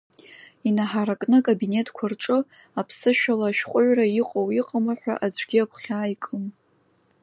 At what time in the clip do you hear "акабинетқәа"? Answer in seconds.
1.41-2.05